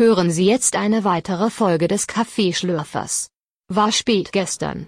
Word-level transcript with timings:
Hören 0.00 0.30
Sie 0.30 0.46
jetzt 0.46 0.76
eine 0.76 1.04
weitere 1.04 1.50
Folge 1.50 1.86
des 1.86 2.06
Kaffeeschlürfers. 2.06 3.28
War 3.68 3.92
spät 3.92 4.32
gestern. 4.32 4.86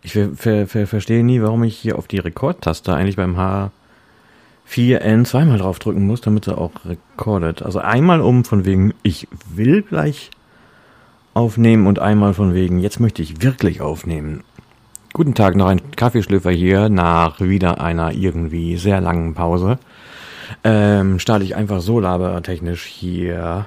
Ich 0.00 0.14
ver 0.14 0.30
ver 0.34 0.66
ver 0.66 0.86
verstehe 0.86 1.22
nie, 1.22 1.42
warum 1.42 1.64
ich 1.64 1.76
hier 1.76 1.98
auf 1.98 2.08
die 2.08 2.18
Rekordtaste 2.18 2.94
eigentlich 2.94 3.16
beim 3.16 3.36
H4N 3.36 5.26
zweimal 5.26 5.58
draufdrücken 5.58 6.06
muss, 6.06 6.22
damit 6.22 6.46
er 6.46 6.56
auch 6.56 6.70
rekordet. 6.86 7.60
Also 7.60 7.80
einmal 7.80 8.22
um 8.22 8.46
von 8.46 8.64
wegen, 8.64 8.94
ich 9.02 9.28
will 9.54 9.82
gleich 9.82 10.30
aufnehmen 11.34 11.86
und 11.86 11.98
einmal 11.98 12.32
von 12.32 12.54
wegen, 12.54 12.78
jetzt 12.78 13.00
möchte 13.00 13.20
ich 13.20 13.42
wirklich 13.42 13.82
aufnehmen. 13.82 14.44
Guten 15.12 15.34
Tag, 15.34 15.56
noch 15.56 15.66
ein 15.66 15.90
Kaffeeschlürfer 15.90 16.52
hier 16.52 16.88
nach 16.88 17.38
wieder 17.38 17.82
einer 17.82 18.12
irgendwie 18.12 18.78
sehr 18.78 19.02
langen 19.02 19.34
Pause. 19.34 19.78
Ähm, 20.62 21.18
starte 21.18 21.44
ich 21.44 21.54
einfach 21.54 21.82
so 21.82 22.00
labertechnisch 22.00 22.84
hier 22.86 23.66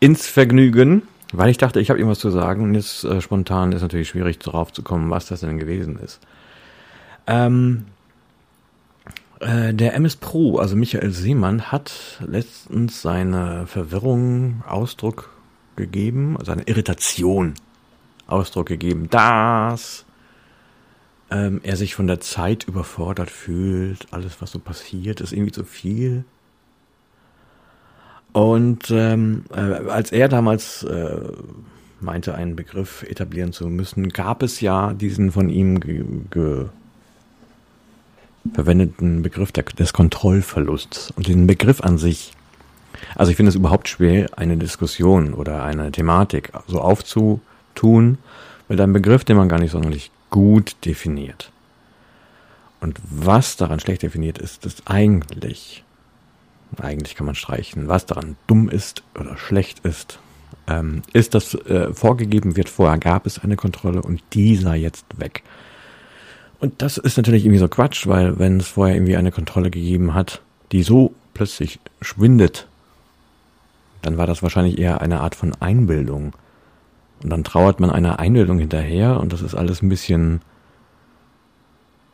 ins 0.00 0.26
Vergnügen, 0.26 1.02
weil 1.32 1.50
ich 1.50 1.58
dachte, 1.58 1.80
ich 1.80 1.90
habe 1.90 1.98
irgendwas 1.98 2.18
zu 2.18 2.30
sagen 2.30 2.62
und 2.62 2.74
jetzt 2.74 3.04
äh, 3.04 3.20
spontan 3.20 3.72
ist 3.72 3.82
natürlich 3.82 4.08
schwierig 4.08 4.38
darauf 4.38 4.72
zu 4.72 4.82
kommen, 4.82 5.10
was 5.10 5.26
das 5.26 5.40
denn 5.40 5.58
gewesen 5.58 5.98
ist. 5.98 6.20
Ähm, 7.26 7.86
äh, 9.40 9.74
der 9.74 9.94
MS 9.94 10.16
Pro, 10.16 10.58
also 10.58 10.76
Michael 10.76 11.10
Seemann, 11.10 11.72
hat 11.72 12.20
letztens 12.26 13.02
seine 13.02 13.66
Verwirrung 13.66 14.62
Ausdruck 14.66 15.30
gegeben, 15.76 16.36
seine 16.42 16.62
Irritation 16.62 17.54
Ausdruck 18.26 18.66
gegeben, 18.66 19.08
dass 19.10 20.04
ähm, 21.30 21.60
er 21.62 21.76
sich 21.76 21.94
von 21.94 22.06
der 22.06 22.20
Zeit 22.20 22.64
überfordert 22.64 23.30
fühlt, 23.30 24.06
alles 24.12 24.40
was 24.40 24.50
so 24.50 24.58
passiert, 24.58 25.20
ist 25.20 25.32
irgendwie 25.32 25.52
zu 25.52 25.64
viel. 25.64 26.24
Und 28.34 28.90
ähm, 28.90 29.44
äh, 29.54 29.60
als 29.88 30.10
er 30.10 30.28
damals 30.28 30.82
äh, 30.82 31.20
meinte, 32.00 32.34
einen 32.34 32.56
Begriff 32.56 33.04
etablieren 33.04 33.52
zu 33.52 33.68
müssen, 33.68 34.08
gab 34.08 34.42
es 34.42 34.60
ja 34.60 34.92
diesen 34.92 35.30
von 35.30 35.48
ihm 35.48 35.78
ge 35.78 36.04
ge 36.32 36.66
verwendeten 38.52 39.22
Begriff 39.22 39.52
der, 39.52 39.62
des 39.62 39.92
Kontrollverlusts. 39.92 41.12
Und 41.12 41.28
den 41.28 41.46
Begriff 41.46 41.80
an 41.80 41.96
sich, 41.96 42.32
also 43.14 43.30
ich 43.30 43.36
finde 43.36 43.50
es 43.50 43.54
überhaupt 43.54 43.88
schwer, 43.88 44.28
eine 44.36 44.56
Diskussion 44.56 45.32
oder 45.32 45.62
eine 45.62 45.92
Thematik 45.92 46.50
so 46.66 46.80
aufzutun, 46.80 48.18
mit 48.68 48.80
einem 48.80 48.94
Begriff, 48.94 49.22
den 49.24 49.36
man 49.36 49.48
gar 49.48 49.60
nicht 49.60 49.70
sonderlich 49.70 50.10
gut 50.30 50.74
definiert. 50.84 51.52
Und 52.80 52.98
was 53.08 53.56
daran 53.56 53.78
schlecht 53.78 54.02
definiert 54.02 54.38
ist, 54.38 54.66
ist 54.66 54.82
eigentlich 54.86 55.84
eigentlich 56.80 57.14
kann 57.14 57.26
man 57.26 57.34
streichen, 57.34 57.88
was 57.88 58.06
daran 58.06 58.36
dumm 58.46 58.68
ist 58.68 59.02
oder 59.18 59.36
schlecht 59.36 59.80
ist, 59.80 60.18
ähm, 60.66 61.02
ist, 61.12 61.34
dass 61.34 61.54
äh, 61.54 61.92
vorgegeben 61.92 62.56
wird, 62.56 62.68
vorher 62.68 62.98
gab 62.98 63.26
es 63.26 63.38
eine 63.38 63.56
Kontrolle 63.56 64.02
und 64.02 64.22
die 64.32 64.56
sei 64.56 64.78
jetzt 64.78 65.04
weg. 65.18 65.42
Und 66.60 66.80
das 66.80 66.96
ist 66.96 67.16
natürlich 67.16 67.44
irgendwie 67.44 67.58
so 67.58 67.68
Quatsch, 67.68 68.06
weil 68.06 68.38
wenn 68.38 68.58
es 68.58 68.68
vorher 68.68 68.96
irgendwie 68.96 69.16
eine 69.16 69.32
Kontrolle 69.32 69.70
gegeben 69.70 70.14
hat, 70.14 70.40
die 70.72 70.82
so 70.82 71.12
plötzlich 71.34 71.78
schwindet, 72.00 72.68
dann 74.02 74.16
war 74.16 74.26
das 74.26 74.42
wahrscheinlich 74.42 74.78
eher 74.78 75.00
eine 75.00 75.20
Art 75.20 75.34
von 75.34 75.54
Einbildung. 75.60 76.34
Und 77.22 77.30
dann 77.30 77.44
trauert 77.44 77.80
man 77.80 77.90
einer 77.90 78.18
Einbildung 78.18 78.58
hinterher 78.58 79.20
und 79.20 79.32
das 79.32 79.42
ist 79.42 79.54
alles 79.54 79.82
ein 79.82 79.88
bisschen 79.88 80.40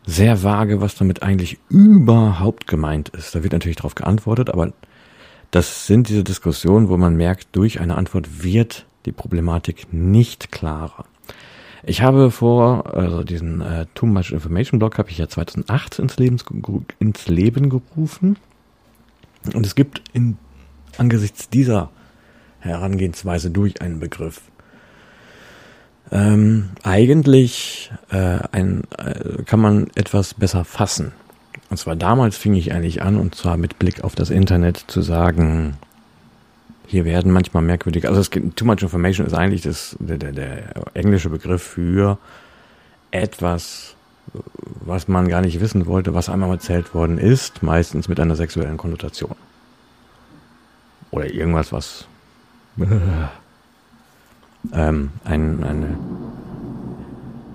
sehr 0.06 0.42
vage, 0.42 0.80
was 0.80 0.94
damit 0.94 1.22
eigentlich 1.22 1.58
überhaupt 1.68 2.66
gemeint 2.66 3.10
ist. 3.10 3.34
Da 3.34 3.42
wird 3.42 3.52
natürlich 3.52 3.76
darauf 3.76 3.94
geantwortet, 3.94 4.50
aber 4.50 4.72
das 5.50 5.86
sind 5.86 6.08
diese 6.08 6.24
Diskussionen, 6.24 6.88
wo 6.88 6.96
man 6.96 7.16
merkt, 7.16 7.48
durch 7.52 7.80
eine 7.80 7.96
Antwort 7.96 8.42
wird 8.42 8.86
die 9.06 9.12
Problematik 9.12 9.92
nicht 9.92 10.52
klarer. 10.52 11.04
Ich 11.82 12.02
habe 12.02 12.30
vor, 12.30 12.94
also 12.94 13.24
diesen 13.24 13.60
äh, 13.62 13.86
Too 13.94 14.06
Much 14.06 14.32
Information 14.32 14.78
Blog 14.78 14.98
habe 14.98 15.10
ich 15.10 15.18
ja 15.18 15.28
2008 15.28 15.98
ins, 15.98 16.18
Lebens, 16.18 16.44
ins 16.98 17.26
Leben 17.26 17.70
gerufen. 17.70 18.36
Und 19.54 19.64
es 19.64 19.74
gibt 19.74 20.02
in, 20.12 20.36
angesichts 20.98 21.48
dieser 21.48 21.90
Herangehensweise 22.58 23.50
durch 23.50 23.80
einen 23.80 23.98
Begriff 23.98 24.42
ähm, 26.12 26.70
eigentlich 26.82 27.90
äh, 28.10 28.38
ein, 28.52 28.82
äh, 28.98 29.42
kann 29.44 29.60
man 29.60 29.88
etwas 29.94 30.34
besser 30.34 30.64
fassen. 30.64 31.12
Und 31.70 31.76
zwar 31.76 31.94
damals 31.94 32.36
fing 32.36 32.54
ich 32.54 32.72
eigentlich 32.72 33.02
an, 33.02 33.16
und 33.16 33.34
zwar 33.34 33.56
mit 33.56 33.78
Blick 33.78 34.02
auf 34.02 34.14
das 34.14 34.30
Internet 34.30 34.84
zu 34.88 35.02
sagen, 35.02 35.76
hier 36.86 37.04
werden 37.04 37.30
manchmal 37.30 37.62
merkwürdige, 37.62 38.08
also 38.08 38.20
es 38.20 38.30
Too 38.30 38.64
Much 38.64 38.82
Information 38.82 39.24
ist 39.24 39.34
eigentlich 39.34 39.62
das, 39.62 39.96
der, 40.00 40.18
der, 40.18 40.32
der 40.32 40.74
englische 40.94 41.30
Begriff 41.30 41.62
für 41.62 42.18
etwas, 43.12 43.94
was 44.64 45.06
man 45.06 45.28
gar 45.28 45.40
nicht 45.40 45.60
wissen 45.60 45.86
wollte, 45.86 46.14
was 46.14 46.28
einmal 46.28 46.50
erzählt 46.50 46.92
worden 46.92 47.18
ist, 47.18 47.62
meistens 47.62 48.08
mit 48.08 48.18
einer 48.18 48.34
sexuellen 48.34 48.76
Konnotation. 48.76 49.36
Oder 51.12 51.32
irgendwas, 51.32 51.72
was 51.72 52.06
ähm, 54.72 55.10
ein, 55.24 55.64
eine, 55.64 55.98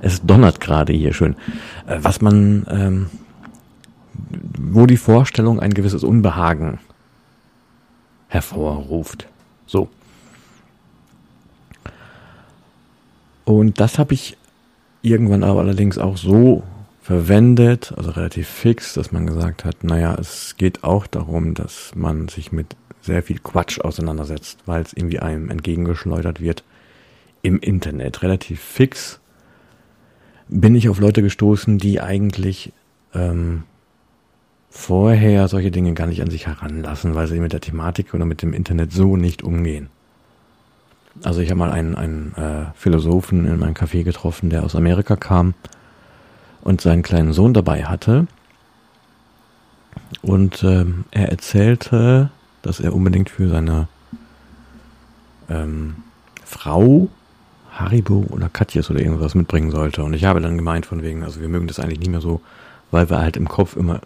es 0.01 0.21
donnert 0.21 0.59
gerade 0.59 0.93
hier 0.93 1.13
schön, 1.13 1.35
äh, 1.87 1.97
was 2.01 2.21
man, 2.21 2.65
ähm, 2.69 3.09
wo 4.57 4.85
die 4.85 4.97
Vorstellung 4.97 5.59
ein 5.59 5.73
gewisses 5.73 6.03
Unbehagen 6.03 6.79
hervorruft. 8.27 9.27
So. 9.65 9.89
Und 13.45 13.79
das 13.79 13.99
habe 13.99 14.13
ich 14.13 14.37
irgendwann 15.01 15.43
aber 15.43 15.61
allerdings 15.61 15.97
auch 15.97 16.17
so 16.17 16.63
verwendet, 17.01 17.93
also 17.95 18.09
relativ 18.09 18.47
fix, 18.47 18.95
dass 18.95 19.11
man 19.11 19.27
gesagt 19.27 19.63
hat, 19.63 19.83
naja, 19.83 20.15
es 20.19 20.55
geht 20.57 20.83
auch 20.83 21.05
darum, 21.05 21.53
dass 21.53 21.91
man 21.95 22.27
sich 22.27 22.51
mit 22.51 22.75
sehr 23.01 23.21
viel 23.21 23.37
Quatsch 23.37 23.79
auseinandersetzt, 23.79 24.57
weil 24.65 24.81
es 24.81 24.93
irgendwie 24.93 25.19
einem 25.19 25.51
entgegengeschleudert 25.51 26.41
wird, 26.41 26.63
im 27.45 27.59
Internet 27.59 28.23
relativ 28.23 28.59
fix 28.59 29.19
bin 30.47 30.75
ich 30.75 30.89
auf 30.89 30.99
Leute 30.99 31.21
gestoßen, 31.21 31.77
die 31.77 32.01
eigentlich 32.01 32.73
ähm, 33.13 33.63
vorher 34.71 35.47
solche 35.47 35.69
Dinge 35.69 35.93
gar 35.93 36.07
nicht 36.07 36.23
an 36.23 36.29
sich 36.31 36.47
heranlassen, 36.47 37.13
weil 37.13 37.27
sie 37.27 37.39
mit 37.39 37.53
der 37.53 37.61
Thematik 37.61 38.13
oder 38.15 38.25
mit 38.25 38.41
dem 38.41 38.53
Internet 38.53 38.91
so 38.91 39.15
nicht 39.15 39.43
umgehen. 39.43 39.89
Also 41.23 41.39
ich 41.39 41.49
habe 41.51 41.59
mal 41.59 41.71
einen, 41.71 41.95
einen 41.95 42.33
äh, 42.35 42.65
Philosophen 42.75 43.45
in 43.45 43.59
meinem 43.59 43.75
Café 43.75 44.03
getroffen, 44.03 44.49
der 44.49 44.63
aus 44.63 44.75
Amerika 44.75 45.15
kam 45.15 45.53
und 46.61 46.81
seinen 46.81 47.03
kleinen 47.03 47.31
Sohn 47.31 47.53
dabei 47.53 47.85
hatte. 47.85 48.27
Und 50.23 50.63
ähm, 50.63 51.05
er 51.11 51.29
erzählte, 51.29 52.31
dass 52.63 52.79
er 52.79 52.93
unbedingt 52.93 53.29
für 53.29 53.49
seine 53.49 53.87
ähm, 55.47 55.97
Frau 56.43 57.09
Haribo 57.75 58.25
oder 58.29 58.49
Katjes 58.49 58.89
oder 58.89 59.01
irgendwas 59.01 59.35
mitbringen 59.35 59.71
sollte. 59.71 60.03
Und 60.03 60.13
ich 60.13 60.23
habe 60.25 60.39
dann 60.39 60.57
gemeint 60.57 60.85
von 60.85 61.03
wegen, 61.03 61.23
also 61.23 61.41
wir 61.41 61.49
mögen 61.49 61.67
das 61.67 61.79
eigentlich 61.79 61.99
nicht 61.99 62.11
mehr 62.11 62.21
so, 62.21 62.41
weil 62.91 63.09
wir 63.09 63.19
halt 63.19 63.37
im 63.37 63.47
Kopf 63.47 63.75
immer 63.75 64.01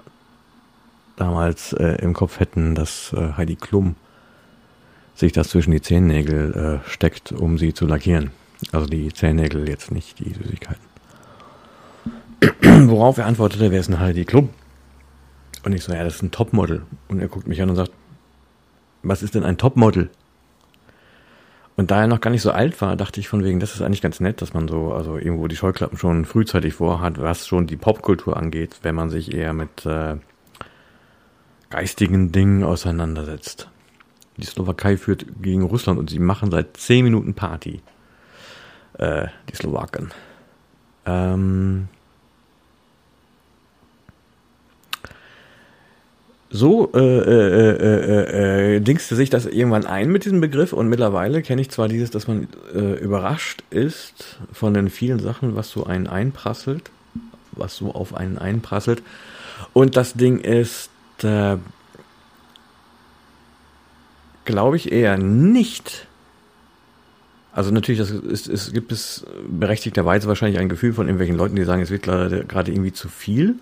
damals 1.16 1.74
äh, 1.74 2.02
im 2.02 2.14
Kopf 2.14 2.40
hätten, 2.40 2.76
dass 2.76 3.14
äh, 3.14 3.34
Heidi 3.38 3.56
Klum 3.56 3.96
sich 5.16 5.34
das 5.34 5.50
zwischen 5.50 5.72
die 5.72 5.82
Zehennägel 5.82 6.82
äh, 6.86 6.90
steckt, 6.90 7.32
um 7.32 7.58
sie 7.58 7.74
zu 7.74 7.86
lackieren. 7.86 8.32
Also 8.72 8.88
die 8.88 9.14
Zehennägel 9.14 9.70
jetzt 9.70 9.92
nicht 9.92 10.20
die 10.20 10.34
Süßigkeiten. 10.34 10.82
Worauf 12.90 13.18
er 13.18 13.26
antwortete, 13.26 13.72
wer 13.72 13.80
ist 13.80 13.90
denn 13.90 14.00
Heidi 14.00 14.26
Klum? 14.26 14.50
Und 15.64 15.74
ich 15.74 15.84
so, 15.84 15.94
ja, 15.94 16.04
das 16.04 16.16
ist 16.16 16.24
ein 16.24 16.32
Topmodel. 16.32 16.84
Und 17.10 17.20
er 17.20 17.28
guckt 17.28 17.48
mich 17.48 17.62
an 17.62 17.70
und 17.70 17.76
sagt, 17.76 17.92
was 19.04 19.22
ist 19.22 19.36
denn 19.36 19.44
ein 19.44 19.58
Topmodel? 19.58 20.10
Und 21.80 21.92
da 21.92 22.02
er 22.02 22.08
noch 22.08 22.20
gar 22.20 22.30
nicht 22.30 22.42
so 22.42 22.52
alt 22.52 22.82
war, 22.82 22.98
dachte 22.98 23.22
ich 23.22 23.30
von 23.30 23.42
wegen, 23.42 23.62
das 23.62 23.74
ist 23.74 23.82
eigentlich 23.82 24.02
ganz 24.02 24.20
nett, 24.20 24.42
dass 24.42 24.54
man 24.54 24.68
so, 24.68 24.92
also 24.92 25.16
irgendwo 25.16 25.48
die 25.48 25.56
Scheuklappen 25.56 25.98
schon 25.98 26.26
frühzeitig 26.26 26.74
vorhat, 26.74 27.22
was 27.22 27.48
schon 27.48 27.68
die 27.68 27.78
Popkultur 27.78 28.36
angeht, 28.36 28.80
wenn 28.82 28.96
man 28.96 29.10
sich 29.10 29.34
eher 29.34 29.54
mit 29.54 29.86
äh, 29.86 30.18
geistigen 31.70 32.34
Dingen 32.34 32.66
auseinandersetzt. 32.66 33.70
Die 34.36 34.46
Slowakei 34.46 34.98
führt 34.98 35.26
gegen 35.42 35.64
Russland 35.64 36.00
und 36.00 36.10
sie 36.10 36.20
machen 36.20 36.52
seit 36.52 36.76
zehn 36.76 37.06
Minuten 37.06 37.34
Party. 37.34 37.82
Äh, 38.98 39.28
die 39.50 39.56
Slowaken. 39.56 40.12
Ähm, 41.06 41.88
so 46.50 46.92
äh, 46.94 47.00
äh, 47.00 47.72
äh, 47.78 48.76
äh, 48.76 48.80
dingste 48.80 49.16
sich 49.16 49.30
das 49.30 49.46
irgendwann 49.46 49.86
ein 49.86 50.12
mit 50.12 50.26
diesem 50.26 50.42
Begriff 50.42 50.74
und 50.74 50.90
mittlerweile 50.90 51.44
kenne 51.44 51.62
ich 51.62 51.70
zwar 51.70 51.88
dieses, 51.88 52.10
dass 52.10 52.28
man 52.28 52.48
äh, 52.74 52.94
überrascht 52.96 53.64
ist 53.70 54.40
von 54.52 54.74
den 54.74 54.90
vielen 54.90 55.20
Sachen, 55.20 55.56
was 55.56 55.70
so 55.70 55.86
einen 55.86 56.08
einprasselt, 56.08 56.90
was 57.52 57.76
so 57.76 57.94
auf 57.94 58.16
einen 58.16 58.40
einprasselt. 58.40 59.04
Und 59.74 59.96
das 59.96 60.14
Ding 60.14 60.40
ist 60.40 60.90
äh, 61.24 61.58
glaube 64.46 64.78
ich 64.78 64.92
eher 64.92 65.20
nicht. 65.20 66.08
Also 67.52 67.72
natürlich, 67.72 68.00
das 68.00 68.10
ist, 68.10 68.48
es 68.48 68.74
gibt 68.74 68.92
es 68.92 69.26
berechtigterweise 69.48 70.28
wahrscheinlich 70.28 70.60
ein 70.60 70.70
Gefühl 70.70 70.94
von 70.94 71.06
irgendwelchen 71.06 71.36
Leuten, 71.36 71.56
die 71.56 71.66
sagen, 71.66 71.84
es 71.84 71.92
wird 71.92 72.04
gerade 72.04 72.72
irgendwie 72.72 72.94
zu 72.94 73.10
viel. 73.10 73.56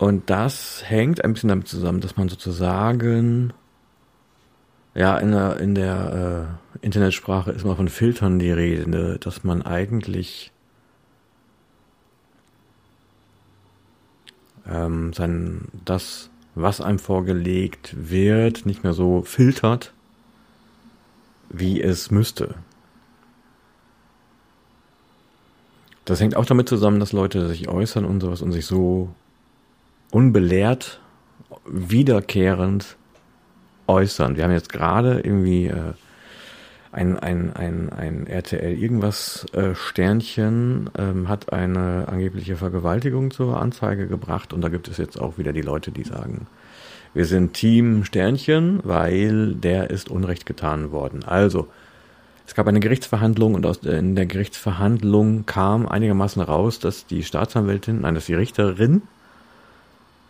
Und 0.00 0.30
das 0.30 0.82
hängt 0.86 1.22
ein 1.22 1.34
bisschen 1.34 1.50
damit 1.50 1.68
zusammen, 1.68 2.00
dass 2.00 2.16
man 2.16 2.30
sozusagen, 2.30 3.52
ja, 4.94 5.18
in 5.18 5.30
der, 5.30 5.60
in 5.60 5.74
der 5.74 6.58
äh, 6.72 6.86
Internetsprache 6.86 7.50
ist 7.50 7.66
mal 7.66 7.76
von 7.76 7.88
Filtern 7.88 8.38
die 8.38 8.50
Rede, 8.50 8.88
ne? 8.88 9.18
dass 9.20 9.44
man 9.44 9.60
eigentlich 9.60 10.52
ähm, 14.66 15.12
sein, 15.12 15.68
das, 15.84 16.30
was 16.54 16.80
einem 16.80 16.98
vorgelegt 16.98 17.94
wird, 17.94 18.64
nicht 18.64 18.82
mehr 18.82 18.94
so 18.94 19.20
filtert, 19.20 19.92
wie 21.50 21.82
es 21.82 22.10
müsste. 22.10 22.54
Das 26.06 26.22
hängt 26.22 26.36
auch 26.36 26.46
damit 26.46 26.70
zusammen, 26.70 27.00
dass 27.00 27.12
Leute 27.12 27.46
sich 27.48 27.68
äußern 27.68 28.06
und 28.06 28.22
sowas 28.22 28.40
und 28.40 28.52
sich 28.52 28.64
so 28.64 29.14
unbelehrt, 30.10 31.00
wiederkehrend 31.66 32.96
äußern. 33.86 34.36
Wir 34.36 34.44
haben 34.44 34.52
jetzt 34.52 34.72
gerade 34.72 35.20
irgendwie 35.20 35.66
äh, 35.66 35.92
ein, 36.92 37.18
ein, 37.18 37.54
ein, 37.54 37.90
ein 37.90 38.26
RTL 38.26 38.76
irgendwas 38.76 39.46
äh, 39.52 39.74
Sternchen 39.74 40.90
ähm, 40.98 41.28
hat 41.28 41.52
eine 41.52 42.08
angebliche 42.08 42.56
Vergewaltigung 42.56 43.30
zur 43.30 43.60
Anzeige 43.60 44.08
gebracht 44.08 44.52
und 44.52 44.60
da 44.62 44.68
gibt 44.68 44.88
es 44.88 44.96
jetzt 44.96 45.20
auch 45.20 45.38
wieder 45.38 45.52
die 45.52 45.62
Leute, 45.62 45.92
die 45.92 46.04
sagen, 46.04 46.46
wir 47.14 47.26
sind 47.26 47.54
Team 47.54 48.04
Sternchen, 48.04 48.80
weil 48.84 49.54
der 49.54 49.90
ist 49.90 50.10
Unrecht 50.10 50.46
getan 50.46 50.92
worden. 50.92 51.24
Also, 51.24 51.68
es 52.46 52.54
gab 52.54 52.66
eine 52.66 52.80
Gerichtsverhandlung 52.80 53.54
und 53.54 53.66
aus, 53.66 53.78
in 53.78 54.16
der 54.16 54.26
Gerichtsverhandlung 54.26 55.46
kam 55.46 55.86
einigermaßen 55.86 56.42
raus, 56.42 56.78
dass 56.78 57.06
die 57.06 57.22
Staatsanwältin, 57.22 58.00
nein, 58.00 58.14
dass 58.14 58.26
die 58.26 58.34
Richterin 58.34 59.02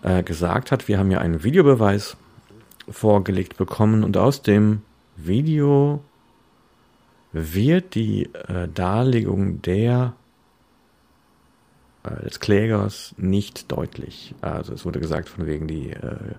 äh, 0.03 0.23
gesagt 0.23 0.73
hat, 0.73 0.89
wir 0.89 0.99
haben 0.99 1.11
ja 1.11 1.19
einen 1.19 1.43
Videobeweis 1.45 2.17
vorgelegt 2.89 3.57
bekommen 3.57 4.05
und 4.05 4.17
aus 4.17 4.43
dem 4.43 4.83
Video 5.17 6.03
wird 7.33 7.95
die 7.95 8.25
äh, 8.35 8.69
Darlegung 8.73 9.63
der 9.63 10.15
äh, 12.03 12.25
des 12.25 12.41
Klägers 12.41 13.15
nicht 13.19 13.71
deutlich. 13.71 14.35
Also 14.41 14.73
es 14.73 14.85
wurde 14.85 15.01
gesagt, 15.01 15.29
von 15.29 15.47
wegen 15.47 15.69
die 15.69 15.91
äh, 15.91 16.35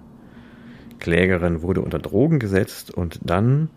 Klägerin 1.00 1.62
wurde 1.62 1.81
unter 1.81 2.00
Drogen 2.00 2.40
gesetzt 2.40 2.92
und 2.92 3.19
dann 3.24 3.69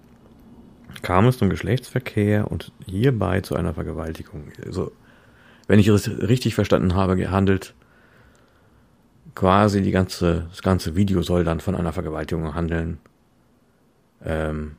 kam 1.02 1.26
es 1.26 1.38
zum 1.38 1.50
Geschlechtsverkehr 1.50 2.50
und 2.50 2.72
hierbei 2.86 3.40
zu 3.40 3.56
einer 3.56 3.74
Vergewaltigung. 3.74 4.44
Also, 4.64 4.92
wenn 5.66 5.78
ich 5.78 5.88
es 5.88 6.08
richtig 6.08 6.54
verstanden 6.54 6.94
habe, 6.94 7.16
gehandelt 7.16 7.74
quasi 9.34 9.82
die 9.82 9.90
ganze, 9.90 10.46
das 10.50 10.62
ganze 10.62 10.96
Video 10.96 11.22
soll 11.22 11.44
dann 11.44 11.60
von 11.60 11.74
einer 11.74 11.92
Vergewaltigung 11.92 12.54
handeln. 12.54 12.98
Ähm, 14.24 14.76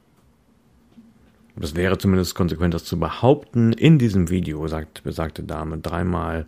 das 1.56 1.75
wäre 1.75 1.98
zumindest 1.98 2.36
konsequent, 2.36 2.74
das 2.74 2.84
zu 2.84 3.00
behaupten. 3.00 3.72
In 3.74 3.98
diesem 3.98 4.30
Video 4.30 4.68
sagt 4.68 5.04
besagte 5.04 5.44
Dame 5.44 5.78
dreimal, 5.78 6.46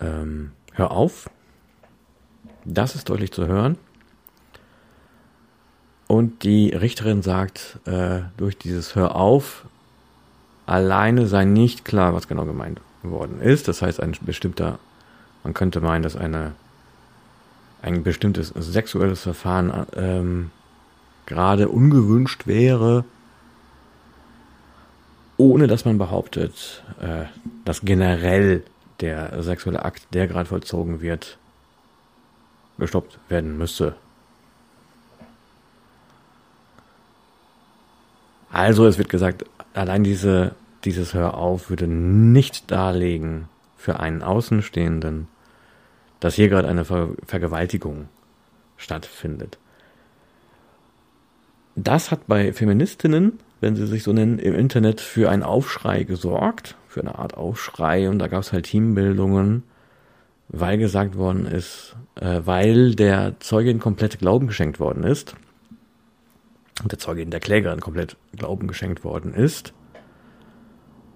ähm, 0.00 0.52
hör 0.72 0.92
auf. 0.92 1.28
Das 2.64 2.94
ist 2.94 3.08
deutlich 3.08 3.32
zu 3.32 3.46
hören. 3.46 3.76
Und 6.06 6.42
die 6.42 6.70
Richterin 6.70 7.22
sagt, 7.22 7.78
äh, 7.86 8.22
durch 8.36 8.58
dieses 8.58 8.96
Hör 8.96 9.14
auf, 9.14 9.64
alleine 10.66 11.26
sei 11.26 11.44
nicht 11.44 11.84
klar, 11.84 12.14
was 12.14 12.26
genau 12.26 12.44
gemeint 12.46 12.80
worden 13.02 13.40
ist. 13.40 13.68
Das 13.68 13.80
heißt, 13.80 14.00
ein 14.00 14.16
bestimmter, 14.22 14.78
man 15.42 15.54
könnte 15.54 15.80
meinen, 15.80 16.02
dass 16.02 16.16
eine, 16.16 16.52
ein 17.82 18.02
bestimmtes 18.02 18.48
sexuelles 18.48 19.22
Verfahren 19.22 19.86
ähm, 19.96 20.50
gerade 21.26 21.68
ungewünscht 21.68 22.46
wäre, 22.46 23.04
ohne 25.36 25.66
dass 25.66 25.84
man 25.84 25.96
behauptet, 25.96 26.82
äh, 27.00 27.24
dass 27.64 27.80
generell 27.82 28.64
der 29.00 29.42
sexuelle 29.42 29.84
Akt, 29.84 30.12
der 30.12 30.26
gerade 30.26 30.48
vollzogen 30.48 31.00
wird, 31.00 31.38
gestoppt 32.78 33.18
werden 33.28 33.56
müsse. 33.56 33.94
Also 38.52 38.86
es 38.86 38.98
wird 38.98 39.08
gesagt, 39.08 39.44
allein 39.74 40.02
diese, 40.02 40.54
dieses 40.84 41.14
Hör 41.14 41.34
auf 41.34 41.70
würde 41.70 41.86
nicht 41.86 42.70
darlegen 42.70 43.48
für 43.80 43.98
einen 43.98 44.22
Außenstehenden, 44.22 45.26
dass 46.20 46.34
hier 46.34 46.50
gerade 46.50 46.68
eine 46.68 46.84
Ver 46.84 47.14
Vergewaltigung 47.24 48.08
stattfindet. 48.76 49.58
Das 51.76 52.10
hat 52.10 52.26
bei 52.26 52.52
Feministinnen, 52.52 53.38
wenn 53.62 53.76
sie 53.76 53.86
sich 53.86 54.02
so 54.02 54.12
nennen, 54.12 54.38
im 54.38 54.54
Internet 54.54 55.00
für 55.00 55.30
einen 55.30 55.42
Aufschrei 55.42 56.02
gesorgt, 56.04 56.76
für 56.88 57.00
eine 57.00 57.18
Art 57.18 57.38
Aufschrei. 57.38 58.10
Und 58.10 58.18
da 58.18 58.28
gab 58.28 58.42
es 58.42 58.52
halt 58.52 58.66
Teambildungen, 58.66 59.62
weil 60.48 60.76
gesagt 60.76 61.16
worden 61.16 61.46
ist, 61.46 61.96
äh, 62.16 62.42
weil 62.44 62.94
der 62.94 63.40
Zeugin 63.40 63.78
komplett 63.78 64.18
Glauben 64.18 64.46
geschenkt 64.46 64.78
worden 64.78 65.04
ist. 65.04 65.36
Und 66.82 66.92
der 66.92 66.98
Zeugin 66.98 67.30
der 67.30 67.40
Klägerin 67.40 67.80
komplett 67.80 68.18
Glauben 68.36 68.68
geschenkt 68.68 69.04
worden 69.04 69.32
ist. 69.32 69.72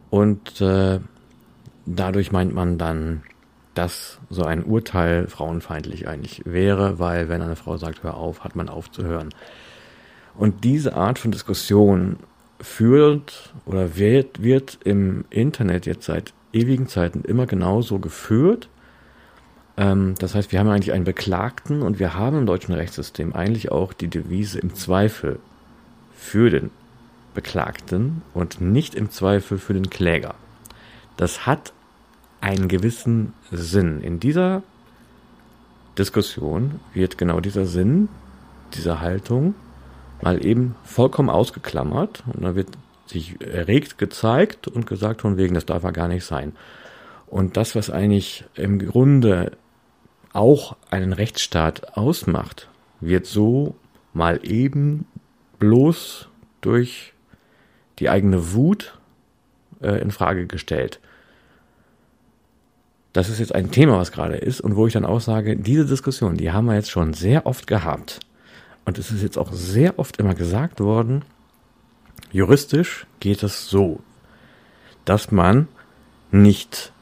Und 0.09 0.63
äh, 0.63 1.01
dadurch 1.87 2.33
meint 2.33 2.55
man 2.55 2.79
dann, 2.79 3.23
dass 3.75 4.19
so 4.31 4.45
ein 4.45 4.65
Urteil 4.65 5.27
frauenfeindlich 5.27 6.07
eigentlich 6.07 6.43
wäre, 6.45 6.99
weil 6.99 7.29
wenn 7.29 7.43
eine 7.43 7.57
Frau 7.57 7.77
sagt, 7.77 8.03
hör 8.03 8.17
auf, 8.17 8.45
hat 8.45 8.57
man 8.57 8.69
aufzuhören. 8.69 9.31
Und 10.37 10.65
diese 10.65 10.95
Art 10.95 11.19
von 11.19 11.33
Diskussion 11.33 12.17
führt 12.61 13.53
oder 13.67 13.97
wird, 13.97 14.43
wird 14.43 14.79
im 14.85 15.25
Internet 15.31 15.87
jetzt 15.87 16.07
seit 16.07 16.33
ewigen 16.53 16.89
Zeiten 16.89 17.23
immer 17.23 17.47
genauso 17.47 17.99
geführt. 17.99 18.69
Ähm, 19.77 20.15
das 20.19 20.35
heißt, 20.35 20.53
wir 20.53 20.61
haben 20.61 20.69
eigentlich 20.69 20.93
einen 20.93 21.05
Beklagten 21.05 21.83
und 21.83 21.99
wir 21.99 22.15
haben 22.15 22.39
im 22.39 22.47
deutschen 22.47 22.75
Rechtssystem 22.75 23.35
eigentlich 23.35 23.73
auch 23.73 23.93
die 23.93 24.09
Devise 24.09 24.59
im 24.61 24.75
Zweifel 24.75 25.41
für 26.17 26.51
den 26.51 26.71
Beklagten 27.35 28.23
und 28.33 28.61
nicht 28.61 28.95
im 28.95 29.11
Zweifel 29.11 29.59
für 29.59 29.75
den 29.75 29.91
Kläger. 29.91 30.37
Das 31.17 31.47
hat 31.47 31.73
einen 32.41 32.69
gewissen 32.69 33.33
Sinn. 33.51 34.01
In 34.01 34.21
dieser 34.21 34.63
Diskussion 35.97 36.81
wird 36.93 37.19
genau 37.19 37.41
dieser 37.41 37.67
Sinn, 37.67 38.09
dieser 38.75 39.01
Haltung 39.01 39.55
mal 40.21 40.45
eben 40.45 40.75
vollkommen 40.85 41.31
ausgeklammert 41.31 42.25
und 42.33 42.45
dann 42.45 42.57
wird 42.57 42.69
sich 43.07 43.41
erregt 43.41 43.99
gezeigt 43.99 44.69
und 44.69 44.87
gesagt 44.87 45.21
von 45.21 45.37
wegen, 45.37 45.55
das 45.55 45.67
darf 45.67 45.85
ja 45.85 45.91
gar 45.91 46.09
nicht 46.09 46.25
sein. 46.25 46.53
Und 47.27 47.57
das, 47.57 47.75
was 47.75 47.91
eigentlich 47.91 48.45
im 48.55 48.79
Grunde 48.79 49.53
auch 50.33 50.77
einen 50.91 51.13
Rechtsstaat 51.13 51.97
ausmacht, 51.97 52.69
wird 53.01 53.27
so 53.27 53.75
mal 54.13 54.41
eben 54.43 55.07
bloß 55.59 56.29
durch 56.61 57.13
die 57.99 58.09
eigene 58.09 58.53
Wut 58.53 58.99
äh, 59.81 60.01
in 60.01 60.11
Frage 60.11 60.47
gestellt. 60.47 61.01
Das 63.15 63.29
ist 63.29 63.39
jetzt 63.39 63.55
ein 63.55 63.71
Thema, 63.71 63.97
was 63.97 64.11
gerade 64.11 64.37
ist 64.37 64.61
und 64.61 64.75
wo 64.75 64.89
ich 64.89 64.93
dann 64.93 65.07
auch 65.07 65.21
sage, 65.21 65.57
diese 65.57 65.87
Diskussion, 65.87 66.37
die 66.37 66.51
haben 66.51 66.67
wir 66.67 66.75
jetzt 66.75 66.91
schon 66.91 67.15
sehr 67.15 67.47
oft 67.47 67.69
gehabt. 67.69 68.19
Und 68.85 68.99
es 68.99 69.13
ist 69.13 69.23
jetzt 69.23 69.39
auch 69.39 69.53
sehr 69.53 70.01
oft 70.01 70.19
immer 70.19 70.35
gesagt 70.35 70.81
worden, 70.81 71.25
juristisch 72.33 73.07
geht 73.21 73.45
es 73.45 73.69
so, 73.69 74.01
dass 75.05 75.31
man 75.31 75.69
nicht 76.33 76.93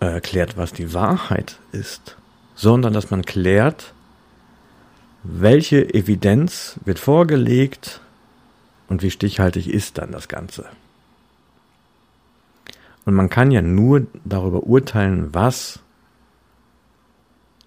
äh, 0.00 0.20
klärt, 0.20 0.56
was 0.56 0.72
die 0.72 0.92
Wahrheit 0.92 1.60
ist, 1.70 2.16
sondern 2.56 2.92
dass 2.92 3.08
man 3.08 3.24
klärt, 3.24 3.94
welche 5.22 5.94
Evidenz 5.94 6.80
wird 6.84 6.98
vorgelegt 6.98 8.00
und 8.88 9.04
wie 9.04 9.12
stichhaltig 9.12 9.68
ist 9.68 9.98
dann 9.98 10.10
das 10.10 10.26
Ganze. 10.26 10.66
Und 13.06 13.14
man 13.14 13.30
kann 13.30 13.50
ja 13.50 13.62
nur 13.62 14.06
darüber 14.24 14.64
urteilen, 14.64 15.32
was 15.32 15.80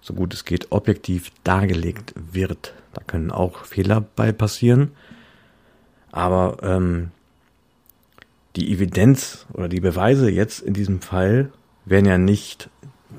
so 0.02 0.14
gut 0.14 0.34
es 0.34 0.44
geht, 0.44 0.70
objektiv 0.70 1.32
dargelegt 1.44 2.14
wird. 2.14 2.74
Da 2.92 3.02
können 3.02 3.30
auch 3.30 3.64
Fehler 3.64 4.04
bei 4.16 4.32
passieren. 4.32 4.92
Aber 6.12 6.58
ähm, 6.62 7.10
die 8.56 8.72
Evidenz 8.72 9.46
oder 9.52 9.68
die 9.68 9.80
Beweise 9.80 10.30
jetzt 10.30 10.60
in 10.60 10.74
diesem 10.74 11.00
Fall 11.00 11.50
werden 11.84 12.06
ja 12.06 12.18
nicht 12.18 12.68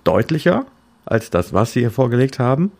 deutlicher 0.04 0.66
als 1.06 1.30
das, 1.30 1.54
was 1.54 1.74
sie 1.74 1.80
hier 1.82 1.92
vorgelegt 1.92 2.38
haben. 2.38 2.72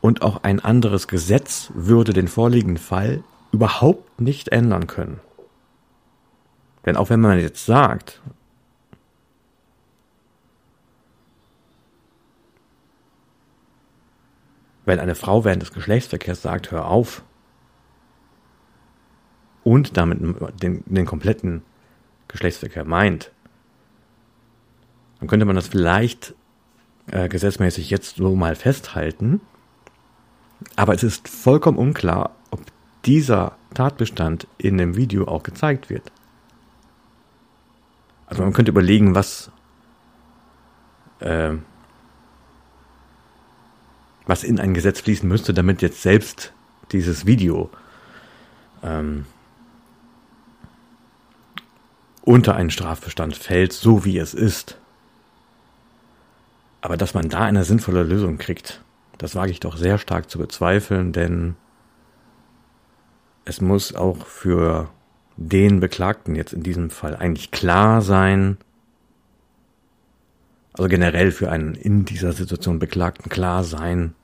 Und 0.00 0.22
auch 0.22 0.42
ein 0.42 0.60
anderes 0.60 1.08
Gesetz 1.08 1.70
würde 1.74 2.12
den 2.12 2.28
vorliegenden 2.28 2.78
Fall 2.78 3.22
überhaupt 3.52 4.20
nicht 4.20 4.48
ändern 4.48 4.86
können. 4.86 5.20
Denn 6.86 6.96
auch 6.96 7.10
wenn 7.10 7.20
man 7.20 7.38
jetzt 7.40 7.66
sagt, 7.66 8.22
wenn 14.84 15.00
eine 15.00 15.16
Frau 15.16 15.44
während 15.44 15.62
des 15.62 15.72
Geschlechtsverkehrs 15.72 16.40
sagt, 16.40 16.70
hör 16.70 16.86
auf, 16.86 17.22
und 19.64 19.96
damit 19.96 20.20
den, 20.62 20.84
den 20.86 21.06
kompletten 21.06 21.62
Geschlechtsverkehr 22.28 22.84
meint, 22.84 23.32
dann 25.18 25.26
könnte 25.26 25.44
man 25.44 25.56
das 25.56 25.66
vielleicht 25.66 26.36
äh, 27.10 27.28
gesetzmäßig 27.28 27.90
jetzt 27.90 28.14
so 28.14 28.36
mal 28.36 28.54
festhalten. 28.54 29.40
Aber 30.76 30.94
es 30.94 31.02
ist 31.02 31.28
vollkommen 31.28 31.78
unklar, 31.78 32.36
ob 32.52 32.60
dieser 33.04 33.56
Tatbestand 33.74 34.46
in 34.56 34.78
dem 34.78 34.96
Video 34.96 35.26
auch 35.26 35.42
gezeigt 35.42 35.90
wird. 35.90 36.12
Also 38.26 38.42
man 38.42 38.52
könnte 38.52 38.72
überlegen, 38.72 39.14
was 39.14 39.50
äh, 41.20 41.54
was 44.26 44.42
in 44.42 44.58
ein 44.58 44.74
Gesetz 44.74 45.00
fließen 45.00 45.28
müsste, 45.28 45.54
damit 45.54 45.82
jetzt 45.82 46.02
selbst 46.02 46.52
dieses 46.92 47.26
Video 47.26 47.70
ähm, 48.82 49.26
unter 52.22 52.56
einen 52.56 52.70
Strafbestand 52.70 53.36
fällt, 53.36 53.72
so 53.72 54.04
wie 54.04 54.18
es 54.18 54.34
ist. 54.34 54.78
Aber 56.80 56.96
dass 56.96 57.14
man 57.14 57.28
da 57.28 57.40
eine 57.40 57.64
sinnvolle 57.64 58.02
Lösung 58.02 58.36
kriegt, 58.36 58.82
das 59.18 59.34
wage 59.34 59.52
ich 59.52 59.60
doch 59.60 59.76
sehr 59.76 59.98
stark 59.98 60.28
zu 60.28 60.38
bezweifeln, 60.38 61.12
denn 61.12 61.56
es 63.44 63.60
muss 63.60 63.94
auch 63.94 64.26
für 64.26 64.90
den 65.36 65.80
Beklagten 65.80 66.34
jetzt 66.34 66.52
in 66.52 66.62
diesem 66.62 66.90
Fall 66.90 67.16
eigentlich 67.16 67.50
klar 67.50 68.02
sein, 68.02 68.56
also 70.72 70.88
generell 70.88 71.32
für 71.32 71.50
einen 71.50 71.74
in 71.74 72.04
dieser 72.04 72.32
Situation 72.32 72.78
Beklagten 72.78 73.30
klar 73.30 73.64
sein, 73.64 74.14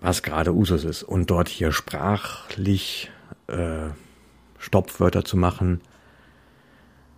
was 0.00 0.22
gerade 0.22 0.54
Usus 0.54 0.84
ist. 0.84 1.02
Und 1.02 1.30
dort 1.30 1.48
hier 1.48 1.72
sprachlich 1.72 3.10
äh, 3.48 3.88
Stopfwörter 4.58 5.24
zu 5.24 5.36
machen, 5.36 5.80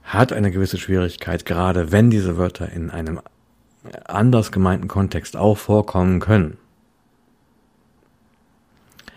hat 0.02 0.32
eine 0.32 0.50
gewisse 0.50 0.78
Schwierigkeit, 0.78 1.44
gerade 1.44 1.92
wenn 1.92 2.10
diese 2.10 2.36
Wörter 2.36 2.70
in 2.70 2.90
einem 2.90 3.20
anders 4.04 4.52
gemeinten 4.52 4.88
Kontext 4.88 5.36
auch 5.36 5.58
vorkommen 5.58 6.20
können. 6.20 6.58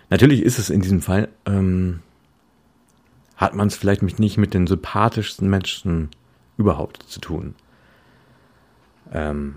Natürlich 0.09 0.43
ist 0.43 0.59
es 0.59 0.69
in 0.69 0.81
diesem 0.81 1.01
Fall, 1.01 1.29
ähm, 1.45 2.01
hat 3.37 3.55
man 3.55 3.67
es 3.67 3.75
vielleicht 3.75 4.01
nicht 4.19 4.37
mit 4.37 4.53
den 4.53 4.67
sympathischsten 4.67 5.49
Menschen 5.49 6.09
überhaupt 6.57 7.03
zu 7.03 7.19
tun. 7.19 7.55
Ähm, 9.11 9.55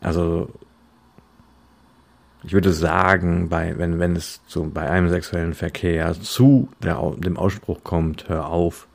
also 0.00 0.50
ich 2.44 2.52
würde 2.52 2.72
sagen, 2.72 3.48
bei, 3.48 3.76
wenn, 3.78 3.98
wenn 3.98 4.16
es 4.16 4.42
zu, 4.46 4.68
bei 4.70 4.88
einem 4.88 5.08
sexuellen 5.08 5.54
Verkehr 5.54 6.12
zu 6.12 6.68
der, 6.82 7.00
dem 7.16 7.38
Ausspruch 7.38 7.82
kommt, 7.82 8.28
hör 8.28 8.48
auf, 8.48 8.86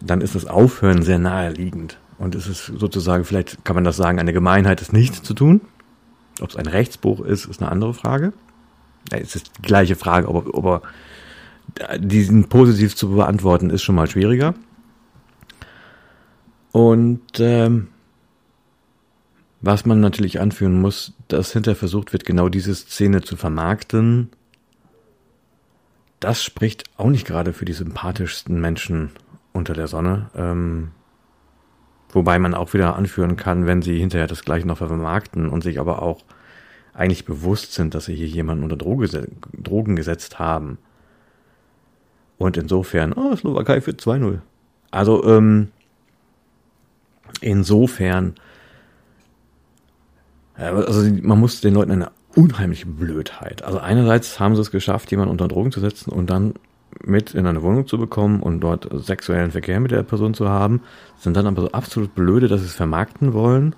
dann 0.00 0.20
ist 0.20 0.36
das 0.36 0.46
Aufhören 0.46 1.02
sehr 1.02 1.18
naheliegend. 1.18 1.98
Und 2.18 2.36
es 2.36 2.46
ist 2.46 2.66
sozusagen, 2.66 3.24
vielleicht 3.24 3.64
kann 3.64 3.74
man 3.74 3.84
das 3.84 3.96
sagen, 3.96 4.20
eine 4.20 4.32
Gemeinheit, 4.32 4.80
es 4.80 4.92
nicht 4.92 5.26
zu 5.26 5.34
tun. 5.34 5.60
Ob 6.40 6.50
es 6.50 6.56
ein 6.56 6.66
Rechtsbruch 6.66 7.20
ist, 7.20 7.46
ist 7.46 7.60
eine 7.60 7.70
andere 7.70 7.94
Frage. 7.94 8.32
Es 9.10 9.36
ist 9.36 9.50
die 9.58 9.62
gleiche 9.62 9.96
Frage, 9.96 10.28
aber, 10.28 10.44
aber 10.56 10.82
diesen 11.98 12.48
positiv 12.48 12.96
zu 12.96 13.10
beantworten, 13.10 13.70
ist 13.70 13.82
schon 13.82 13.94
mal 13.94 14.08
schwieriger. 14.08 14.54
Und 16.72 17.40
ähm, 17.40 17.88
was 19.60 19.86
man 19.86 20.00
natürlich 20.00 20.40
anführen 20.40 20.80
muss, 20.80 21.14
dass 21.28 21.52
hinterher 21.52 21.76
versucht 21.76 22.12
wird, 22.12 22.24
genau 22.24 22.48
diese 22.48 22.74
Szene 22.74 23.22
zu 23.22 23.36
vermarkten, 23.36 24.30
das 26.20 26.42
spricht 26.44 26.84
auch 26.96 27.10
nicht 27.10 27.26
gerade 27.26 27.52
für 27.52 27.64
die 27.64 27.72
sympathischsten 27.72 28.60
Menschen 28.60 29.10
unter 29.52 29.74
der 29.74 29.86
Sonne. 29.88 30.30
Ähm, 30.34 30.90
wobei 32.10 32.38
man 32.38 32.54
auch 32.54 32.74
wieder 32.74 32.96
anführen 32.96 33.36
kann, 33.36 33.66
wenn 33.66 33.82
sie 33.82 33.98
hinterher 33.98 34.26
das 34.26 34.44
gleiche 34.44 34.66
noch 34.66 34.78
vermarkten 34.78 35.48
und 35.48 35.62
sich 35.62 35.78
aber 35.80 36.02
auch 36.02 36.22
eigentlich 36.98 37.24
bewusst 37.24 37.72
sind, 37.74 37.94
dass 37.94 38.06
sie 38.06 38.14
hier 38.14 38.26
jemanden 38.26 38.64
unter 38.64 38.76
Droge, 38.76 39.28
Drogen 39.52 39.96
gesetzt 39.96 40.38
haben. 40.38 40.78
Und 42.38 42.56
insofern, 42.56 43.12
oh, 43.12 43.34
Slowakei 43.36 43.80
für 43.80 43.92
2-0. 43.92 44.40
Also, 44.90 45.24
ähm, 45.24 45.68
insofern, 47.40 48.34
also 50.54 51.08
man 51.22 51.38
muss 51.38 51.60
den 51.60 51.74
Leuten 51.74 51.92
eine 51.92 52.10
unheimliche 52.34 52.86
Blödheit. 52.86 53.62
Also 53.62 53.78
einerseits 53.78 54.40
haben 54.40 54.56
sie 54.56 54.62
es 54.62 54.70
geschafft, 54.70 55.10
jemanden 55.10 55.32
unter 55.32 55.48
Drogen 55.48 55.72
zu 55.72 55.80
setzen 55.80 56.10
und 56.10 56.30
dann 56.30 56.54
mit 57.04 57.34
in 57.34 57.46
eine 57.46 57.62
Wohnung 57.62 57.86
zu 57.86 57.98
bekommen 57.98 58.40
und 58.40 58.60
dort 58.60 58.88
sexuellen 59.04 59.52
Verkehr 59.52 59.78
mit 59.78 59.92
der 59.92 60.02
Person 60.02 60.34
zu 60.34 60.48
haben, 60.48 60.82
sind 61.16 61.36
dann 61.36 61.46
aber 61.46 61.62
so 61.62 61.72
absolut 61.72 62.14
blöde, 62.14 62.48
dass 62.48 62.60
sie 62.60 62.66
es 62.66 62.74
vermarkten 62.74 63.34
wollen. 63.34 63.76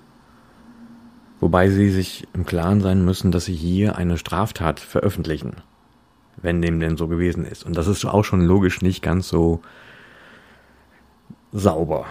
Wobei 1.41 1.69
sie 1.69 1.89
sich 1.89 2.25
im 2.33 2.45
Klaren 2.45 2.79
sein 2.79 3.03
müssen, 3.03 3.31
dass 3.31 3.45
sie 3.45 3.55
hier 3.55 3.97
eine 3.97 4.17
Straftat 4.17 4.79
veröffentlichen. 4.79 5.57
Wenn 6.37 6.61
dem 6.61 6.79
denn 6.79 6.95
so 6.95 7.09
gewesen 7.09 7.43
ist. 7.43 7.65
Und 7.65 7.75
das 7.75 7.87
ist 7.87 8.05
auch 8.05 8.23
schon 8.23 8.41
logisch 8.41 8.81
nicht 8.81 9.03
ganz 9.03 9.27
so 9.27 9.61
sauber. 11.51 12.05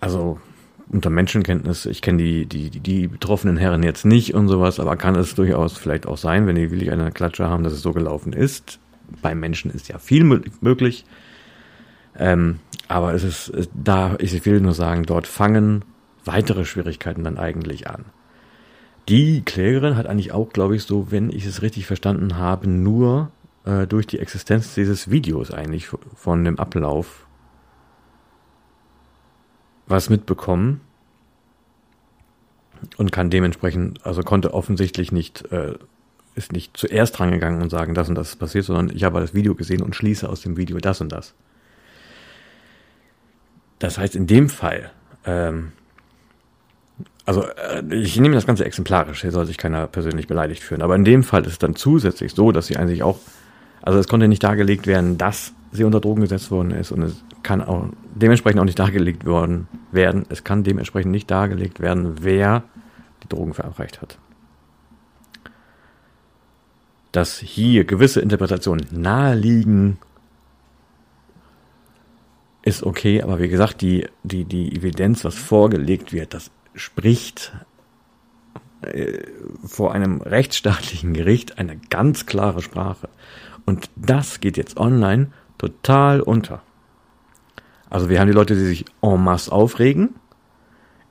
Also 0.00 0.40
unter 0.88 1.10
Menschenkenntnis, 1.10 1.84
ich 1.84 2.00
kenne 2.00 2.22
die, 2.22 2.46
die, 2.46 2.70
die 2.70 3.08
betroffenen 3.08 3.58
Herren 3.58 3.82
jetzt 3.82 4.06
nicht 4.06 4.34
und 4.34 4.48
sowas, 4.48 4.80
aber 4.80 4.96
kann 4.96 5.14
es 5.16 5.34
durchaus 5.34 5.76
vielleicht 5.76 6.06
auch 6.06 6.16
sein, 6.16 6.46
wenn 6.46 6.56
die 6.56 6.70
willig 6.70 6.90
eine 6.90 7.12
Klatsche 7.12 7.48
haben, 7.48 7.64
dass 7.64 7.74
es 7.74 7.82
so 7.82 7.92
gelaufen 7.92 8.32
ist 8.32 8.78
beim 9.22 9.40
Menschen 9.40 9.70
ist 9.70 9.88
ja 9.88 9.98
viel 9.98 10.24
möglich. 10.60 11.04
Ähm, 12.18 12.60
aber 12.88 13.14
es 13.14 13.24
ist 13.24 13.52
da, 13.74 14.16
ich 14.18 14.44
will 14.46 14.60
nur 14.60 14.74
sagen, 14.74 15.04
dort 15.04 15.26
fangen 15.26 15.84
weitere 16.24 16.64
Schwierigkeiten 16.64 17.24
dann 17.24 17.38
eigentlich 17.38 17.88
an. 17.88 18.04
Die 19.08 19.42
Klägerin 19.42 19.96
hat 19.96 20.06
eigentlich 20.06 20.32
auch, 20.32 20.52
glaube 20.52 20.76
ich, 20.76 20.82
so, 20.82 21.10
wenn 21.10 21.30
ich 21.30 21.46
es 21.46 21.62
richtig 21.62 21.86
verstanden 21.86 22.36
habe, 22.36 22.68
nur 22.68 23.30
äh, 23.64 23.86
durch 23.86 24.06
die 24.06 24.18
Existenz 24.18 24.74
dieses 24.74 25.10
Videos 25.10 25.50
eigentlich 25.50 25.88
von 26.14 26.44
dem 26.44 26.58
Ablauf 26.58 27.26
was 29.86 30.10
mitbekommen 30.10 30.80
und 32.96 33.12
kann 33.12 33.30
dementsprechend, 33.30 34.04
also 34.04 34.22
konnte 34.22 34.52
offensichtlich 34.52 35.12
nicht 35.12 35.50
äh, 35.52 35.74
ist 36.36 36.52
nicht 36.52 36.76
zuerst 36.76 37.18
rangegangen 37.18 37.62
und 37.62 37.70
sagen, 37.70 37.94
das 37.94 38.08
und 38.08 38.14
das 38.14 38.30
ist 38.30 38.36
passiert, 38.36 38.66
sondern 38.66 38.94
ich 38.94 39.04
habe 39.04 39.20
das 39.20 39.34
Video 39.34 39.54
gesehen 39.54 39.82
und 39.82 39.96
schließe 39.96 40.28
aus 40.28 40.42
dem 40.42 40.56
Video 40.56 40.78
das 40.78 41.00
und 41.00 41.10
das. 41.10 41.34
Das 43.78 43.98
heißt, 43.98 44.14
in 44.14 44.26
dem 44.26 44.48
Fall, 44.48 44.92
ähm, 45.24 45.72
also 47.26 47.42
äh, 47.42 47.82
ich 47.94 48.18
nehme 48.18 48.34
das 48.34 48.46
Ganze 48.46 48.64
exemplarisch, 48.64 49.20
hier 49.20 49.32
soll 49.32 49.46
sich 49.46 49.58
keiner 49.58 49.86
persönlich 49.88 50.28
beleidigt 50.28 50.62
fühlen, 50.62 50.80
aber 50.80 50.94
in 50.94 51.04
dem 51.04 51.24
Fall 51.24 51.42
ist 51.42 51.52
es 51.52 51.58
dann 51.58 51.74
zusätzlich 51.74 52.32
so, 52.32 52.52
dass 52.52 52.68
sie 52.68 52.76
eigentlich 52.76 53.02
auch, 53.02 53.18
also 53.82 53.98
es 53.98 54.08
konnte 54.08 54.28
nicht 54.28 54.44
dargelegt 54.44 54.86
werden, 54.86 55.18
dass 55.18 55.52
sie 55.72 55.84
unter 55.84 56.00
Drogen 56.00 56.22
gesetzt 56.22 56.50
worden 56.50 56.70
ist 56.70 56.92
und 56.92 57.02
es 57.02 57.22
kann 57.42 57.60
auch 57.60 57.88
dementsprechend 58.14 58.60
auch 58.60 58.64
nicht 58.64 58.78
dargelegt 58.78 59.26
worden 59.26 59.68
werden, 59.92 60.24
es 60.28 60.44
kann 60.44 60.62
dementsprechend 60.62 61.10
nicht 61.10 61.30
dargelegt 61.30 61.80
werden, 61.80 62.14
wer 62.22 62.62
die 63.22 63.28
Drogen 63.28 63.54
verabreicht 63.54 64.00
hat. 64.00 64.18
Dass 67.10 67.38
hier 67.38 67.84
gewisse 67.84 68.20
Interpretationen 68.20 68.86
naheliegen, 68.90 69.98
ist 72.62 72.82
okay, 72.82 73.22
aber 73.22 73.38
wie 73.38 73.48
gesagt, 73.48 73.80
die, 73.80 74.08
die, 74.24 74.44
die 74.44 74.74
Evidenz, 74.74 75.24
was 75.24 75.36
vorgelegt 75.36 76.12
wird, 76.12 76.34
das 76.34 76.50
spricht 76.76 77.52
äh, 78.82 79.18
vor 79.64 79.92
einem 79.92 80.20
rechtsstaatlichen 80.20 81.12
Gericht 81.12 81.58
eine 81.58 81.76
ganz 81.90 82.26
klare 82.26 82.62
Sprache. 82.62 83.08
Und 83.64 83.90
das 83.96 84.40
geht 84.40 84.56
jetzt 84.56 84.76
online 84.76 85.32
total 85.58 86.20
unter. 86.20 86.62
Also 87.90 88.08
wir 88.08 88.20
haben 88.20 88.28
die 88.28 88.34
Leute, 88.34 88.54
die 88.54 88.64
sich 88.64 88.84
en 89.02 89.22
masse 89.22 89.50
aufregen, 89.50 90.14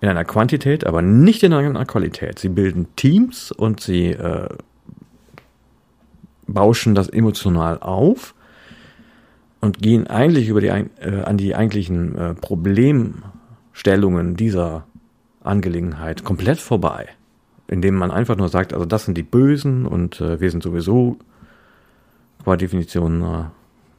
in 0.02 0.10
einer 0.10 0.26
Quantität, 0.26 0.86
aber 0.86 1.02
nicht 1.02 1.42
in 1.44 1.54
einer 1.54 1.86
Qualität. 1.86 2.40
Sie 2.40 2.50
bilden 2.50 2.88
Teams 2.96 3.52
und 3.52 3.82
sie 3.82 4.12
äh, 4.12 4.50
bauschen 6.48 6.96
das 6.96 7.10
emotional 7.10 7.80
auf 7.80 8.36
und 9.62 9.80
gehen 9.80 10.08
eigentlich 10.08 10.48
über 10.48 10.62
die, 10.62 10.68
äh, 10.68 11.24
an 11.24 11.38
die 11.38 11.56
eigentlichen 11.56 12.18
äh, 12.18 12.36
Problemstellungen 12.36 14.36
dieser 14.36 14.86
Angelegenheit 15.46 16.24
komplett 16.24 16.60
vorbei. 16.60 17.08
Indem 17.68 17.96
man 17.96 18.12
einfach 18.12 18.36
nur 18.36 18.50
sagt, 18.50 18.74
also 18.74 18.86
das 18.86 19.06
sind 19.06 19.18
die 19.18 19.24
Bösen 19.24 19.86
und 19.86 20.22
äh, 20.22 20.40
wir 20.40 20.52
sind 20.52 20.62
sowieso 20.62 21.18
qua 22.44 22.58
Definition, 22.58 23.22
äh, 23.24 23.44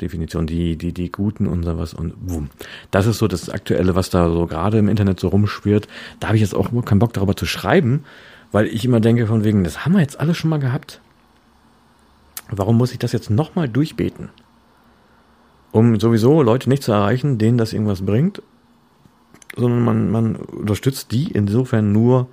Definition 0.00 0.46
die, 0.46 0.76
die, 0.76 0.92
die 0.92 1.10
Guten 1.10 1.46
und 1.46 1.64
sowas 1.64 1.92
und 1.94 2.14
boom. 2.26 2.48
Das 2.90 3.06
ist 3.06 3.18
so 3.18 3.26
das 3.26 3.50
Aktuelle, 3.50 3.94
was 3.94 4.10
da 4.10 4.30
so 4.30 4.46
gerade 4.46 4.78
im 4.78 4.88
Internet 4.88 5.18
so 5.18 5.28
rumschwirrt. 5.28 5.88
Da 6.20 6.28
habe 6.28 6.36
ich 6.36 6.42
jetzt 6.42 6.54
auch 6.54 6.70
keinen 6.84 7.00
Bock 7.00 7.12
darüber 7.12 7.34
zu 7.34 7.46
schreiben, 7.46 8.04
weil 8.52 8.66
ich 8.66 8.84
immer 8.84 9.00
denke 9.00 9.26
von 9.26 9.42
wegen, 9.42 9.64
das 9.64 9.84
haben 9.84 9.94
wir 9.94 10.00
jetzt 10.00 10.20
alles 10.20 10.36
schon 10.36 10.50
mal 10.50 10.60
gehabt. 10.60 11.00
Warum 12.48 12.76
muss 12.76 12.92
ich 12.92 12.98
das 12.98 13.12
jetzt 13.12 13.30
nochmal 13.30 13.68
durchbeten? 13.68 14.28
Um 15.72 15.98
sowieso 15.98 16.42
Leute 16.42 16.68
nicht 16.68 16.84
zu 16.84 16.92
erreichen, 16.92 17.38
denen 17.38 17.58
das 17.58 17.72
irgendwas 17.72 18.02
bringt, 18.02 18.40
sondern 19.54 19.84
man, 19.84 20.10
man 20.10 20.36
unterstützt 20.36 21.12
die 21.12 21.30
insofern 21.30 21.92
nur, 21.92 22.28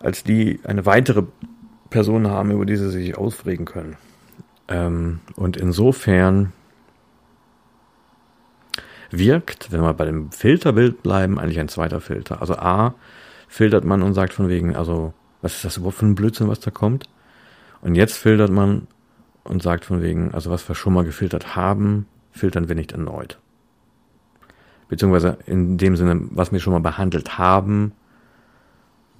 als 0.00 0.24
die 0.24 0.60
eine 0.64 0.86
weitere 0.86 1.24
Person 1.90 2.28
haben, 2.28 2.50
über 2.50 2.66
die 2.66 2.76
sie 2.76 2.90
sich 2.90 3.16
aufregen 3.16 3.64
können. 3.64 3.96
Ähm, 4.68 5.20
und 5.36 5.56
insofern 5.56 6.52
wirkt, 9.10 9.72
wenn 9.72 9.82
wir 9.82 9.92
bei 9.94 10.04
dem 10.04 10.30
Filterbild 10.30 11.02
bleiben, 11.02 11.38
eigentlich 11.38 11.58
ein 11.58 11.68
zweiter 11.68 12.00
Filter. 12.00 12.40
Also 12.40 12.54
A, 12.54 12.94
filtert 13.48 13.84
man 13.84 14.02
und 14.02 14.14
sagt 14.14 14.32
von 14.32 14.48
wegen, 14.48 14.76
also, 14.76 15.12
was 15.42 15.56
ist 15.56 15.64
das 15.64 15.76
überhaupt 15.76 15.96
für 15.96 16.06
ein 16.06 16.14
Blödsinn, 16.14 16.48
was 16.48 16.60
da 16.60 16.70
kommt? 16.70 17.08
Und 17.82 17.96
jetzt 17.96 18.16
filtert 18.16 18.50
man 18.50 18.86
und 19.42 19.62
sagt 19.62 19.84
von 19.84 20.02
wegen, 20.02 20.32
also 20.32 20.50
was 20.50 20.68
wir 20.68 20.74
schon 20.74 20.92
mal 20.92 21.04
gefiltert 21.04 21.56
haben, 21.56 22.06
filtern 22.30 22.68
wir 22.68 22.76
nicht 22.76 22.92
erneut. 22.92 23.38
Beziehungsweise 24.90 25.38
in 25.46 25.78
dem 25.78 25.96
Sinne, 25.96 26.20
was 26.30 26.52
wir 26.52 26.60
schon 26.60 26.72
mal 26.72 26.80
behandelt 26.80 27.38
haben, 27.38 27.92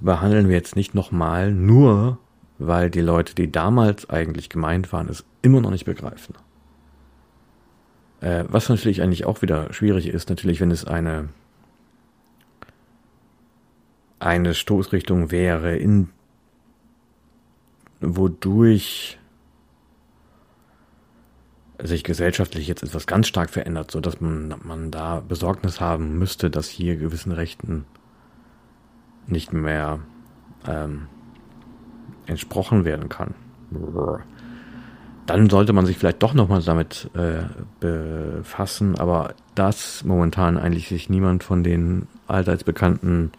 behandeln 0.00 0.48
wir 0.48 0.56
jetzt 0.56 0.76
nicht 0.76 0.94
nochmal, 0.94 1.52
nur 1.52 2.18
weil 2.58 2.90
die 2.90 3.00
Leute, 3.00 3.34
die 3.34 3.50
damals 3.50 4.10
eigentlich 4.10 4.50
gemeint 4.50 4.92
waren, 4.92 5.08
es 5.08 5.24
immer 5.40 5.60
noch 5.60 5.70
nicht 5.70 5.86
begreifen. 5.86 6.34
Äh, 8.20 8.44
was 8.48 8.68
natürlich 8.68 9.00
eigentlich 9.00 9.24
auch 9.24 9.40
wieder 9.40 9.72
schwierig 9.72 10.08
ist, 10.08 10.28
natürlich, 10.28 10.60
wenn 10.60 10.70
es 10.70 10.84
eine 10.84 11.30
eine 14.18 14.52
Stoßrichtung 14.52 15.30
wäre, 15.30 15.76
in 15.76 16.10
wodurch 18.00 19.19
sich 21.82 22.04
gesellschaftlich 22.04 22.66
jetzt 22.68 22.82
etwas 22.82 23.06
ganz 23.06 23.26
stark 23.26 23.50
verändert, 23.50 23.90
so 23.90 24.00
dass 24.00 24.20
man, 24.20 24.54
man 24.62 24.90
da 24.90 25.20
Besorgnis 25.20 25.80
haben 25.80 26.18
müsste, 26.18 26.50
dass 26.50 26.68
hier 26.68 26.96
gewissen 26.96 27.32
Rechten 27.32 27.84
nicht 29.26 29.52
mehr 29.52 30.00
ähm, 30.66 31.06
entsprochen 32.26 32.84
werden 32.84 33.08
kann. 33.08 33.34
Dann 35.26 35.48
sollte 35.48 35.72
man 35.72 35.86
sich 35.86 35.96
vielleicht 35.96 36.22
doch 36.22 36.34
nochmal 36.34 36.62
damit 36.62 37.08
äh, 37.14 37.44
befassen, 37.78 38.98
aber 38.98 39.34
dass 39.54 40.04
momentan 40.04 40.58
eigentlich 40.58 40.88
sich 40.88 41.08
niemand 41.08 41.44
von 41.44 41.62
den 41.62 42.08
allseits 42.26 42.64
bekannten 42.64 43.30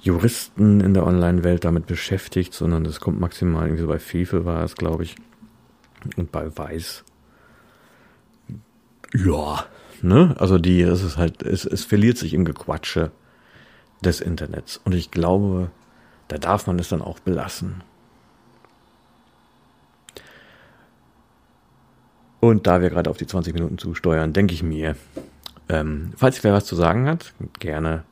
Juristen 0.00 0.80
in 0.80 0.94
der 0.94 1.06
Online-Welt 1.06 1.64
damit 1.64 1.86
beschäftigt, 1.86 2.54
sondern 2.54 2.84
das 2.84 3.00
kommt 3.00 3.20
maximal 3.20 3.64
irgendwie 3.64 3.82
so 3.82 3.88
bei 3.88 3.98
Fefe 3.98 4.44
war 4.44 4.64
es, 4.64 4.74
glaube 4.74 5.04
ich, 5.04 5.16
und 6.16 6.32
bei 6.32 6.56
Weiß. 6.56 7.04
Ja, 9.14 9.64
ne? 10.02 10.34
Also 10.38 10.58
die, 10.58 10.82
es 10.82 11.02
ist 11.02 11.16
halt, 11.16 11.42
es, 11.42 11.64
es 11.64 11.84
verliert 11.84 12.18
sich 12.18 12.34
im 12.34 12.44
Gequatsche 12.44 13.10
des 14.02 14.20
Internets. 14.20 14.80
Und 14.84 14.94
ich 14.94 15.10
glaube, 15.10 15.70
da 16.28 16.38
darf 16.38 16.66
man 16.66 16.78
es 16.78 16.88
dann 16.88 17.02
auch 17.02 17.18
belassen. 17.20 17.82
Und 22.40 22.66
da 22.66 22.80
wir 22.80 22.90
gerade 22.90 23.10
auf 23.10 23.16
die 23.16 23.26
20 23.26 23.54
Minuten 23.54 23.78
zusteuern, 23.78 24.32
denke 24.32 24.54
ich 24.54 24.62
mir, 24.62 24.96
ähm, 25.68 26.12
falls 26.16 26.44
wer 26.44 26.52
was 26.52 26.66
zu 26.66 26.76
sagen 26.76 27.08
hat, 27.08 27.32
gerne 27.58 28.04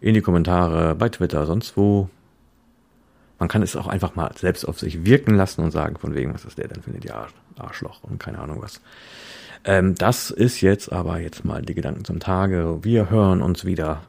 in 0.00 0.14
die 0.14 0.20
Kommentare, 0.20 0.94
bei 0.94 1.08
Twitter, 1.08 1.46
sonst 1.46 1.76
wo. 1.76 2.10
Man 3.38 3.48
kann 3.48 3.62
es 3.62 3.76
auch 3.76 3.86
einfach 3.86 4.14
mal 4.14 4.30
selbst 4.36 4.66
auf 4.66 4.78
sich 4.78 5.04
wirken 5.04 5.34
lassen 5.34 5.62
und 5.62 5.70
sagen, 5.70 5.96
von 5.98 6.14
wegen, 6.14 6.32
was 6.32 6.44
ist 6.44 6.58
der 6.58 6.68
denn 6.68 6.82
für 6.82 6.90
ein 6.90 7.00
Arschloch 7.58 8.02
und 8.02 8.18
keine 8.18 8.38
Ahnung 8.38 8.62
was. 8.62 8.80
Ähm, 9.66 9.96
das 9.96 10.30
ist 10.30 10.60
jetzt 10.60 10.92
aber 10.92 11.18
jetzt 11.18 11.44
mal 11.44 11.60
die 11.60 11.74
Gedanken 11.74 12.04
zum 12.04 12.20
Tage. 12.20 12.78
Wir 12.82 13.10
hören 13.10 13.42
uns 13.42 13.64
wieder 13.64 14.02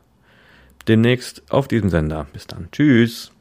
demnächst 0.87 1.51
auf 1.51 1.67
diesem 1.67 1.89
Sender. 1.89 2.27
Bis 2.31 2.45
dann. 2.45 2.69
Tschüss. 2.71 3.31